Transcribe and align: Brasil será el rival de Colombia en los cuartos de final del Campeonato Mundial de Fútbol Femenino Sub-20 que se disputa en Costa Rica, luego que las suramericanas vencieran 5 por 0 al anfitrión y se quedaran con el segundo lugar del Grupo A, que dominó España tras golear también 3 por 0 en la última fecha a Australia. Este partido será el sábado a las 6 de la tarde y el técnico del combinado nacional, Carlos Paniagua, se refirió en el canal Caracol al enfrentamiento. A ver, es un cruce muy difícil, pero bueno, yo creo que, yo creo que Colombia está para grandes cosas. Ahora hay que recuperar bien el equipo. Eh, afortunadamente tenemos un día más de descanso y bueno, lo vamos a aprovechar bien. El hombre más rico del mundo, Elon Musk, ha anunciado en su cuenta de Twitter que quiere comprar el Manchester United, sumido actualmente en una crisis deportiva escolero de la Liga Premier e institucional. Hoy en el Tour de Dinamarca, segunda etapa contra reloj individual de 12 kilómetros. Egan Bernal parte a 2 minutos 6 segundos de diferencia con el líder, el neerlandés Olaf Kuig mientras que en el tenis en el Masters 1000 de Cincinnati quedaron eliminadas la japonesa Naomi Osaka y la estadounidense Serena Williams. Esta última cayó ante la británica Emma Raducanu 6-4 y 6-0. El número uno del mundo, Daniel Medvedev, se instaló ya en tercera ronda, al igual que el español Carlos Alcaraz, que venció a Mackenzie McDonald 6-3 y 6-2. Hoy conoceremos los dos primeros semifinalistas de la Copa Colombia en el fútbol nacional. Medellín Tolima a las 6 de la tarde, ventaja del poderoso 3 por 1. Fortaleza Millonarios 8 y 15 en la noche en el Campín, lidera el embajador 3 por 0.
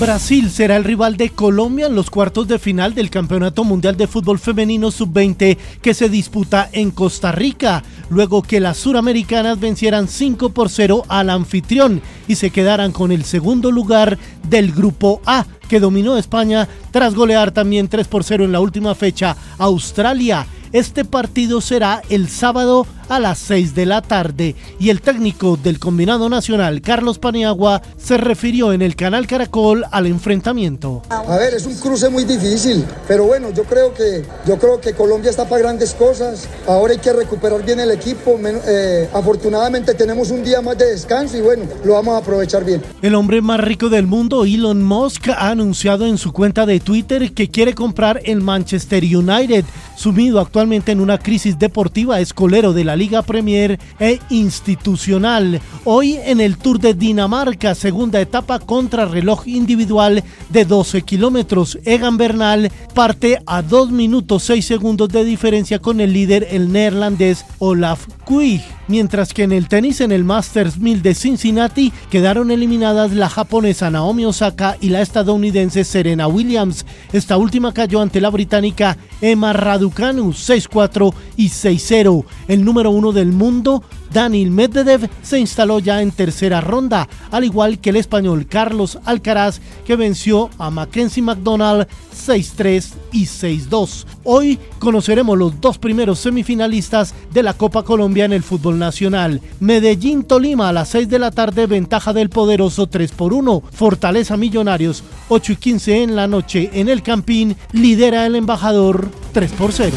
Brasil 0.00 0.50
será 0.50 0.76
el 0.76 0.84
rival 0.84 1.18
de 1.18 1.28
Colombia 1.28 1.84
en 1.84 1.94
los 1.94 2.08
cuartos 2.08 2.48
de 2.48 2.58
final 2.58 2.94
del 2.94 3.10
Campeonato 3.10 3.64
Mundial 3.64 3.98
de 3.98 4.06
Fútbol 4.06 4.38
Femenino 4.38 4.90
Sub-20 4.90 5.58
que 5.82 5.92
se 5.92 6.08
disputa 6.08 6.70
en 6.72 6.90
Costa 6.90 7.32
Rica, 7.32 7.84
luego 8.08 8.40
que 8.40 8.60
las 8.60 8.78
suramericanas 8.78 9.60
vencieran 9.60 10.08
5 10.08 10.54
por 10.54 10.70
0 10.70 11.04
al 11.06 11.28
anfitrión 11.28 12.00
y 12.26 12.36
se 12.36 12.48
quedaran 12.48 12.92
con 12.92 13.12
el 13.12 13.24
segundo 13.24 13.70
lugar 13.70 14.18
del 14.48 14.72
Grupo 14.72 15.20
A, 15.26 15.44
que 15.68 15.80
dominó 15.80 16.16
España 16.16 16.66
tras 16.92 17.14
golear 17.14 17.50
también 17.50 17.86
3 17.86 18.08
por 18.08 18.24
0 18.24 18.46
en 18.46 18.52
la 18.52 18.60
última 18.60 18.94
fecha 18.94 19.36
a 19.58 19.64
Australia. 19.64 20.46
Este 20.72 21.04
partido 21.04 21.60
será 21.60 22.00
el 22.08 22.30
sábado 22.30 22.86
a 23.10 23.18
las 23.18 23.38
6 23.40 23.74
de 23.74 23.86
la 23.86 24.02
tarde 24.02 24.54
y 24.78 24.90
el 24.90 25.02
técnico 25.02 25.58
del 25.60 25.80
combinado 25.80 26.28
nacional, 26.28 26.80
Carlos 26.80 27.18
Paniagua, 27.18 27.82
se 27.98 28.16
refirió 28.16 28.72
en 28.72 28.82
el 28.82 28.94
canal 28.94 29.26
Caracol 29.26 29.84
al 29.90 30.06
enfrentamiento. 30.06 31.02
A 31.10 31.36
ver, 31.36 31.54
es 31.54 31.66
un 31.66 31.74
cruce 31.74 32.08
muy 32.08 32.24
difícil, 32.24 32.84
pero 33.08 33.24
bueno, 33.24 33.50
yo 33.50 33.64
creo 33.64 33.92
que, 33.92 34.24
yo 34.46 34.56
creo 34.58 34.80
que 34.80 34.94
Colombia 34.94 35.30
está 35.30 35.48
para 35.48 35.62
grandes 35.62 35.92
cosas. 35.92 36.48
Ahora 36.68 36.92
hay 36.92 37.00
que 37.00 37.12
recuperar 37.12 37.64
bien 37.64 37.80
el 37.80 37.90
equipo. 37.90 38.38
Eh, 38.44 39.08
afortunadamente 39.12 39.94
tenemos 39.94 40.30
un 40.30 40.44
día 40.44 40.62
más 40.62 40.78
de 40.78 40.86
descanso 40.86 41.36
y 41.36 41.40
bueno, 41.40 41.64
lo 41.84 41.94
vamos 41.94 42.14
a 42.14 42.18
aprovechar 42.18 42.64
bien. 42.64 42.80
El 43.02 43.16
hombre 43.16 43.42
más 43.42 43.58
rico 43.58 43.88
del 43.88 44.06
mundo, 44.06 44.44
Elon 44.44 44.84
Musk, 44.84 45.30
ha 45.30 45.50
anunciado 45.50 46.06
en 46.06 46.16
su 46.16 46.32
cuenta 46.32 46.64
de 46.64 46.78
Twitter 46.78 47.32
que 47.32 47.50
quiere 47.50 47.74
comprar 47.74 48.20
el 48.24 48.40
Manchester 48.40 49.02
United, 49.02 49.64
sumido 49.96 50.38
actualmente 50.38 50.92
en 50.92 51.00
una 51.00 51.18
crisis 51.18 51.58
deportiva 51.58 52.20
escolero 52.20 52.72
de 52.72 52.84
la 52.84 52.99
Liga 53.00 53.22
Premier 53.22 53.80
e 53.98 54.20
institucional. 54.28 55.58
Hoy 55.84 56.18
en 56.22 56.38
el 56.38 56.58
Tour 56.58 56.78
de 56.78 56.92
Dinamarca, 56.92 57.74
segunda 57.74 58.20
etapa 58.20 58.58
contra 58.58 59.06
reloj 59.06 59.48
individual 59.48 60.22
de 60.50 60.66
12 60.66 61.00
kilómetros. 61.00 61.78
Egan 61.86 62.18
Bernal 62.18 62.70
parte 62.94 63.40
a 63.46 63.62
2 63.62 63.90
minutos 63.90 64.42
6 64.42 64.66
segundos 64.66 65.08
de 65.08 65.24
diferencia 65.24 65.78
con 65.78 66.02
el 66.02 66.12
líder, 66.12 66.46
el 66.50 66.70
neerlandés 66.70 67.46
Olaf 67.58 68.06
Kuig 68.26 68.60
mientras 68.90 69.32
que 69.32 69.44
en 69.44 69.52
el 69.52 69.68
tenis 69.68 70.00
en 70.00 70.10
el 70.10 70.24
Masters 70.24 70.78
1000 70.78 71.00
de 71.00 71.14
Cincinnati 71.14 71.92
quedaron 72.10 72.50
eliminadas 72.50 73.12
la 73.12 73.28
japonesa 73.28 73.88
Naomi 73.88 74.24
Osaka 74.24 74.76
y 74.80 74.88
la 74.90 75.00
estadounidense 75.00 75.84
Serena 75.84 76.26
Williams. 76.26 76.84
Esta 77.12 77.36
última 77.36 77.72
cayó 77.72 78.00
ante 78.00 78.20
la 78.20 78.30
británica 78.30 78.98
Emma 79.20 79.52
Raducanu 79.52 80.32
6-4 80.32 81.14
y 81.36 81.48
6-0. 81.50 82.24
El 82.48 82.64
número 82.64 82.89
uno 82.90 83.12
del 83.12 83.32
mundo, 83.32 83.82
Daniel 84.12 84.50
Medvedev, 84.50 85.08
se 85.22 85.38
instaló 85.38 85.78
ya 85.78 86.02
en 86.02 86.10
tercera 86.10 86.60
ronda, 86.60 87.08
al 87.30 87.44
igual 87.44 87.78
que 87.78 87.90
el 87.90 87.96
español 87.96 88.46
Carlos 88.46 88.98
Alcaraz, 89.04 89.60
que 89.84 89.96
venció 89.96 90.50
a 90.58 90.70
Mackenzie 90.70 91.22
McDonald 91.22 91.86
6-3 92.26 92.92
y 93.12 93.24
6-2. 93.24 94.06
Hoy 94.24 94.58
conoceremos 94.78 95.38
los 95.38 95.60
dos 95.60 95.78
primeros 95.78 96.18
semifinalistas 96.18 97.14
de 97.32 97.42
la 97.42 97.54
Copa 97.54 97.82
Colombia 97.82 98.24
en 98.24 98.32
el 98.32 98.42
fútbol 98.42 98.78
nacional. 98.78 99.40
Medellín 99.60 100.24
Tolima 100.24 100.68
a 100.68 100.72
las 100.72 100.90
6 100.90 101.08
de 101.08 101.18
la 101.18 101.30
tarde, 101.30 101.66
ventaja 101.66 102.12
del 102.12 102.30
poderoso 102.30 102.86
3 102.86 103.12
por 103.12 103.32
1. 103.32 103.62
Fortaleza 103.72 104.36
Millonarios 104.36 105.02
8 105.28 105.52
y 105.52 105.56
15 105.56 106.02
en 106.02 106.16
la 106.16 106.26
noche 106.26 106.70
en 106.74 106.88
el 106.88 107.02
Campín, 107.02 107.56
lidera 107.72 108.26
el 108.26 108.36
embajador 108.36 109.10
3 109.32 109.52
por 109.52 109.72
0. 109.72 109.96